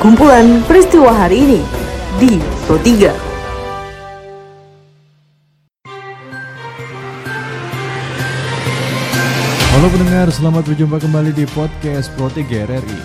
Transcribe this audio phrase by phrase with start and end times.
[0.00, 1.60] kumpulan peristiwa hari ini
[2.16, 3.12] di Pro 3.
[9.76, 13.00] Halo pendengar, selamat berjumpa kembali di podcast Pro 3 RRI.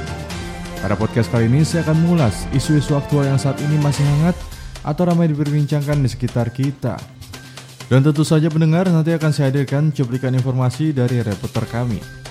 [0.80, 4.39] Pada podcast kali ini saya akan mengulas isu-isu aktual yang saat ini masih hangat
[4.80, 6.96] atau ramai diperbincangkan di sekitar kita.
[7.91, 12.25] Dan tentu saja pendengar nanti akan saya hadirkan cuplikan informasi dari reporter kami.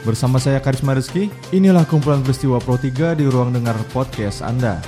[0.00, 4.80] Bersama saya Karisma Rizky, inilah kumpulan peristiwa Pro 3 di ruang dengar podcast Anda.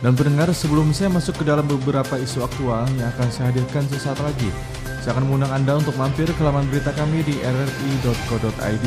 [0.00, 4.20] Dan pendengar, sebelum saya masuk ke dalam beberapa isu aktual yang akan saya hadirkan sesaat
[4.24, 4.48] lagi,
[5.04, 8.86] saya akan mengundang Anda untuk mampir ke laman berita kami di rri.co.id.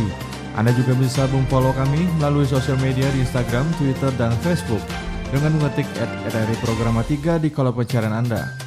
[0.57, 4.81] Anda juga bisa memfollow kami melalui sosial media di Instagram, Twitter, dan Facebook
[5.29, 8.66] dengan mengetik at RRI Programa 3 di kolom pencarian Anda.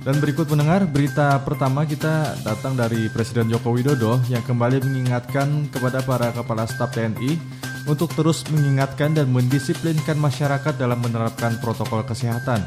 [0.00, 6.00] Dan berikut mendengar berita pertama kita datang dari Presiden Joko Widodo yang kembali mengingatkan kepada
[6.00, 7.36] para kepala staf TNI
[7.84, 12.64] untuk terus mengingatkan dan mendisiplinkan masyarakat dalam menerapkan protokol kesehatan.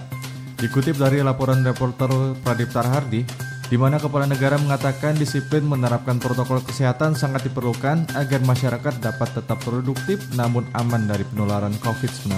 [0.61, 3.25] Dikutip dari laporan reporter Pradip Tarhardi,
[3.65, 9.58] di mana kepala negara mengatakan disiplin menerapkan protokol kesehatan sangat diperlukan agar masyarakat dapat tetap
[9.65, 12.30] produktif namun aman dari penularan COVID-19.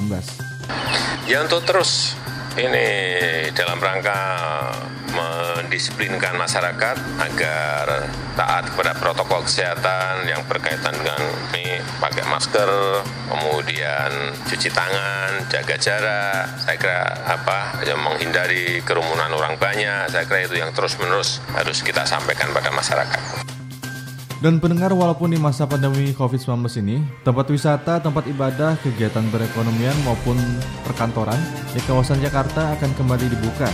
[1.27, 2.15] Ya untuk terus
[2.55, 2.87] ini
[3.51, 4.21] dalam rangka
[5.15, 7.85] mendisiplinkan masyarakat agar
[8.35, 11.19] taat kepada protokol kesehatan yang berkaitan dengan
[11.55, 12.69] ini pakai masker,
[13.31, 16.43] kemudian cuci tangan, jaga jarak.
[16.59, 20.11] Saya kira apa yang menghindari kerumunan orang banyak.
[20.11, 23.54] Saya kira itu yang terus-menerus harus kita sampaikan pada masyarakat.
[24.43, 30.35] Dan pendengar walaupun di masa pandemi COVID-19 ini, tempat wisata, tempat ibadah, kegiatan perekonomian maupun
[30.83, 31.39] perkantoran
[31.71, 33.71] di kawasan Jakarta akan kembali dibuka.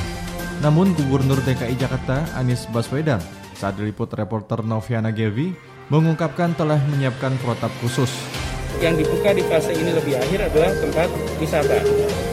[0.61, 3.17] Namun Gubernur DKI Jakarta Anies Baswedan
[3.57, 5.57] saat diliput reporter Noviana Gevi
[5.89, 8.13] mengungkapkan telah menyiapkan protap khusus.
[8.77, 11.09] Yang dibuka di fase ini lebih akhir adalah tempat
[11.41, 11.81] wisata,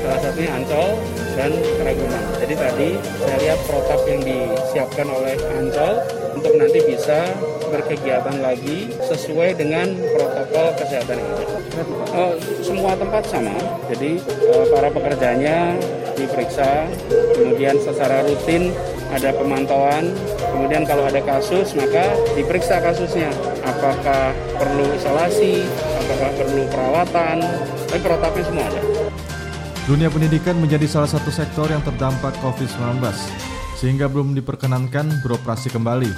[0.04, 1.00] salah satunya Ancol
[1.32, 2.24] dan Ragunan.
[2.44, 2.88] Jadi tadi
[3.24, 5.96] saya lihat protap yang disiapkan oleh Ancol
[6.38, 7.34] untuk nanti bisa
[7.66, 11.44] berkegiatan lagi sesuai dengan protokol kesehatan ini.
[12.14, 13.58] Uh, semua tempat sama,
[13.90, 14.22] jadi
[14.54, 15.74] uh, para pekerjanya
[16.14, 16.86] diperiksa,
[17.34, 18.70] kemudian secara rutin
[19.10, 20.14] ada pemantauan,
[20.54, 23.34] kemudian kalau ada kasus maka diperiksa kasusnya,
[23.66, 25.66] apakah perlu isolasi,
[26.06, 27.36] apakah perlu perawatan,
[27.90, 28.82] tapi protapnya semua ada.
[29.88, 33.00] Dunia pendidikan menjadi salah satu sektor yang terdampak COVID-19,
[33.78, 36.10] sehingga belum diperkenankan beroperasi kembali.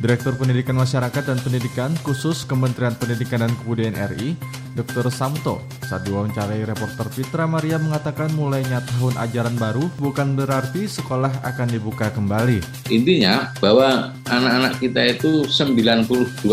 [0.00, 4.32] Direktur Pendidikan Masyarakat dan Pendidikan khusus Kementerian Pendidikan dan Kebudayaan RI,
[4.72, 5.12] Dr.
[5.12, 11.68] Samto, saat diwawancarai reporter Fitra Maria mengatakan mulainya tahun ajaran baru bukan berarti sekolah akan
[11.68, 12.64] dibuka kembali.
[12.88, 16.48] Intinya bahwa anak-anak kita itu 92%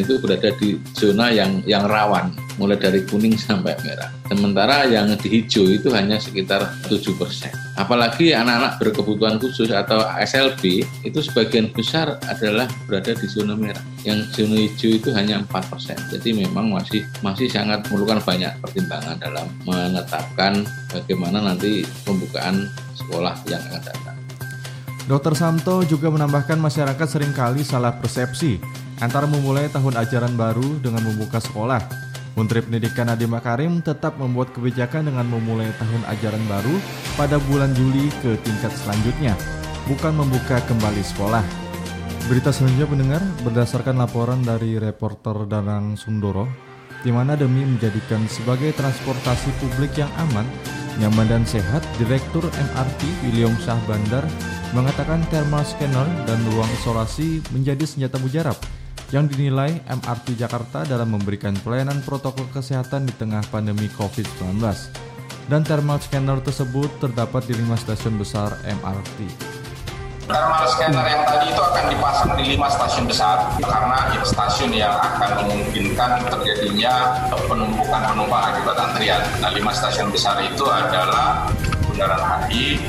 [0.00, 4.08] itu berada di zona yang yang rawan, mulai dari kuning sampai merah.
[4.26, 6.96] Sementara yang di hijau itu hanya sekitar 7%.
[7.76, 13.80] Apalagi anak-anak berkebutuhan khusus atau SLB itu sebagian besar adalah berada di zona merah.
[14.02, 16.12] Yang zona hijau itu hanya 4%.
[16.16, 22.66] Jadi memang masih masih sangat memerlukan banyak pertimbangan dalam menetapkan bagaimana nanti pembukaan
[22.96, 24.16] sekolah yang akan datang.
[25.06, 25.38] Dr.
[25.38, 28.58] Samto juga menambahkan masyarakat sering kali salah persepsi
[28.98, 32.05] antara memulai tahun ajaran baru dengan membuka sekolah.
[32.36, 36.76] Menteri Pendidikan Nadiem Makarim tetap membuat kebijakan dengan memulai tahun ajaran baru
[37.16, 39.32] pada bulan Juli ke tingkat selanjutnya,
[39.88, 41.40] bukan membuka kembali sekolah.
[42.28, 46.44] Berita selanjutnya pendengar berdasarkan laporan dari reporter Danang Sundoro,
[47.00, 50.44] di mana demi menjadikan sebagai transportasi publik yang aman,
[51.00, 54.28] nyaman dan sehat, Direktur MRT William Syah Bandar
[54.76, 58.60] mengatakan thermal scanner dan ruang isolasi menjadi senjata mujarab
[59.14, 64.58] yang dinilai MRT Jakarta dalam memberikan pelayanan protokol kesehatan di tengah pandemi COVID-19.
[65.46, 69.30] Dan thermal scanner tersebut terdapat di lima stasiun besar MRT.
[70.26, 75.46] Thermal scanner yang tadi itu akan dipasang di lima stasiun besar karena stasiun yang akan
[75.46, 79.22] memungkinkan terjadinya penumpukan penumpang akibat antrian.
[79.38, 81.46] Nah, lima stasiun besar itu adalah
[81.86, 82.82] Bundaran HI,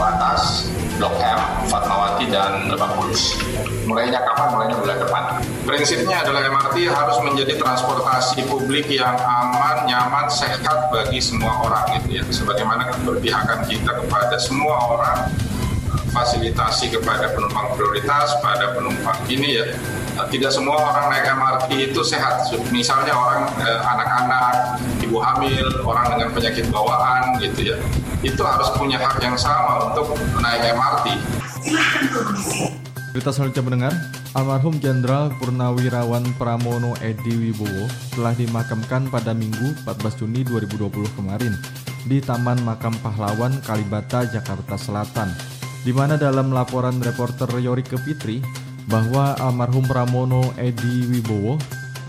[0.00, 3.36] Atas, Blok M, Fatmawati, dan Lebak Bulus.
[3.84, 4.48] Mulainya kapan?
[4.56, 5.22] Mulainya bulan depan.
[5.62, 12.18] Prinsipnya adalah MRT harus menjadi transportasi publik yang aman, nyaman, sehat bagi semua orang gitu
[12.18, 12.22] ya.
[12.32, 15.18] Sebagaimana keberpihakan kita kepada semua orang
[16.16, 19.66] fasilitasi kepada penumpang prioritas, pada penumpang ini ya.
[20.16, 22.48] Tidak semua orang naik MRT itu sehat.
[22.72, 27.76] Misalnya orang eh, anak-anak, ibu hamil, orang dengan penyakit bawaan gitu ya.
[28.26, 31.06] Itu harus punya hak yang sama untuk naik MRT.
[33.14, 33.94] Berita selanjutnya mendengar,
[34.34, 37.86] almarhum Jenderal Purnawirawan Pramono Edi Wibowo
[38.18, 41.54] telah dimakamkan pada Minggu 14 Juni 2020 kemarin
[42.10, 45.30] di Taman Makam Pahlawan Kalibata, Jakarta Selatan,
[45.86, 48.42] di mana dalam laporan reporter Yorike Fitri
[48.90, 51.62] bahwa almarhum Pramono Edi Wibowo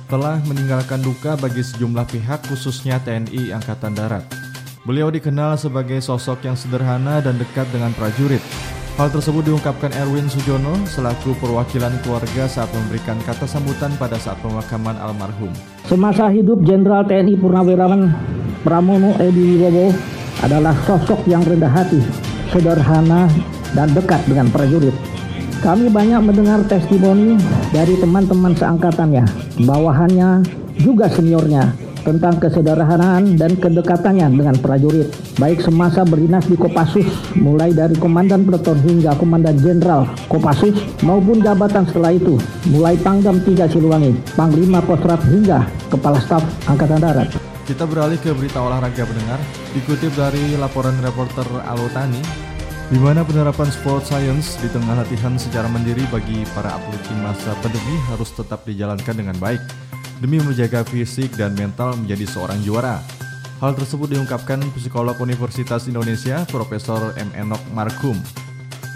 [0.09, 4.36] telah meninggalkan duka bagi sejumlah pihak khususnya TNI Angkatan Darat.
[4.87, 8.39] Beliau dikenal sebagai sosok yang sederhana dan dekat dengan prajurit.
[8.95, 14.95] Hal tersebut diungkapkan Erwin Sujono selaku perwakilan keluarga saat memberikan kata sambutan pada saat pemakaman
[15.03, 15.51] almarhum.
[15.91, 18.15] Semasa hidup Jenderal TNI Purnawirawan
[18.63, 19.91] Pramono Edi Wibowo
[20.39, 21.99] adalah sosok yang rendah hati,
[22.55, 23.27] sederhana,
[23.75, 24.95] dan dekat dengan prajurit.
[25.59, 27.35] Kami banyak mendengar testimoni
[27.75, 29.27] dari teman-teman seangkatannya,
[29.67, 30.47] bawahannya,
[30.79, 37.03] juga seniornya tentang kesederhanaan dan kedekatannya dengan prajurit, baik semasa berdinas di Kopassus,
[37.35, 42.39] mulai dari Komandan Peleton hingga Komandan Jenderal Kopassus, maupun jabatan setelah itu,
[42.71, 47.27] mulai Pangdam 3 Siliwangi, Panglima Kostrat hingga Kepala Staf Angkatan Darat.
[47.67, 49.43] Kita beralih ke berita olahraga pendengar,
[49.75, 52.23] dikutip dari laporan reporter Alotani,
[52.87, 57.51] di mana penerapan sport science di tengah latihan secara mandiri bagi para atlet di masa
[57.59, 59.59] pandemi harus tetap dijalankan dengan baik
[60.17, 63.01] demi menjaga fisik dan mental menjadi seorang juara.
[63.57, 67.33] Hal tersebut diungkapkan psikolog Universitas Indonesia Profesor M.
[67.33, 68.46] Enok Markum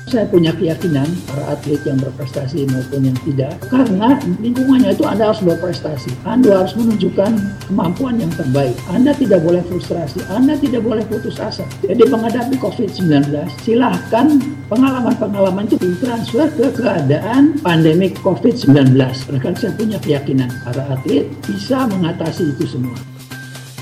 [0.10, 5.42] saya punya keyakinan para atlet yang berprestasi maupun yang tidak karena lingkungannya itu Anda harus
[5.46, 6.12] berprestasi.
[6.26, 7.32] Anda harus menunjukkan
[7.70, 8.74] kemampuan yang terbaik.
[8.90, 11.64] Anda tidak boleh frustrasi Anda tidak boleh putus asa.
[11.86, 13.30] Jadi menghadapi COVID-19
[13.62, 14.28] silahkan
[14.68, 22.52] pengalaman-pengalaman itu ditransfer ke keadaan pandemik COVID-19 karena saya punya keyakinan para atlet bisa mengatasi
[22.58, 22.98] itu semua.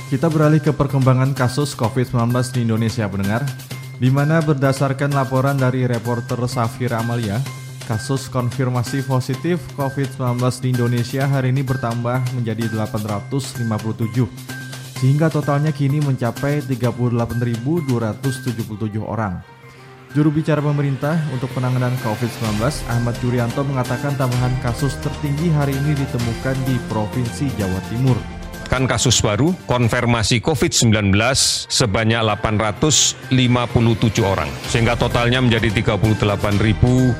[0.09, 3.45] Kita beralih ke perkembangan kasus COVID-19 di Indonesia, pendengar
[3.99, 7.35] di mana berdasarkan laporan dari reporter Safir Amalia,
[7.83, 13.67] kasus konfirmasi positif COVID-19 di Indonesia hari ini bertambah menjadi 857,
[15.03, 19.43] sehingga totalnya kini mencapai 38.277 orang.
[20.15, 26.55] Juru bicara pemerintah untuk penanganan COVID-19, Ahmad Yuryanto mengatakan tambahan kasus tertinggi hari ini ditemukan
[26.65, 28.38] di Provinsi Jawa Timur
[28.69, 31.09] melaporkan kasus baru konfirmasi COVID-19
[31.73, 33.33] sebanyak 857
[34.21, 37.17] orang, sehingga totalnya menjadi 38.277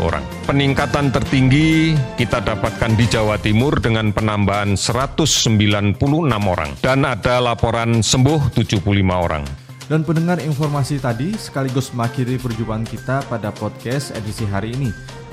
[0.00, 0.24] orang.
[0.48, 6.00] Peningkatan tertinggi kita dapatkan di Jawa Timur dengan penambahan 196
[6.32, 8.80] orang dan ada laporan sembuh 75
[9.12, 9.44] orang.
[9.88, 14.88] Dan pendengar informasi tadi sekaligus mengakhiri perjumpaan kita pada podcast edisi hari ini.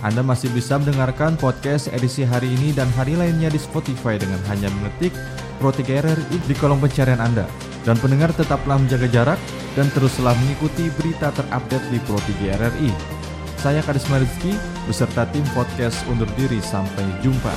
[0.06, 4.70] Anda masih bisa mendengarkan podcast edisi hari ini dan hari lainnya di Spotify dengan hanya
[4.78, 5.10] mengetik
[5.58, 7.50] Pro 3 RRI di kolom pencarian Anda.
[7.82, 9.42] Dan pendengar tetaplah menjaga jarak
[9.74, 12.94] dan teruslah mengikuti berita terupdate di Pro 3 RRI.
[13.58, 14.54] Saya Karisma Rizky
[14.86, 17.50] beserta tim podcast undur diri sampai jumpa.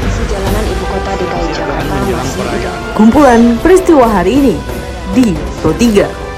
[0.00, 4.56] Sejalanan ibu kota DKI Jakarta masih Kumpulan peristiwa hari ini
[5.12, 6.29] di Pro 3.